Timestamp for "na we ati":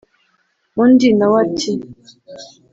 1.17-1.71